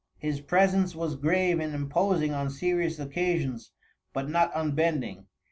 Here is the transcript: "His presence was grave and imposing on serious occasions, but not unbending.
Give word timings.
"His 0.17 0.41
presence 0.41 0.95
was 0.95 1.13
grave 1.15 1.59
and 1.59 1.75
imposing 1.75 2.33
on 2.33 2.49
serious 2.49 2.97
occasions, 2.97 3.71
but 4.13 4.27
not 4.27 4.51
unbending. 4.55 5.27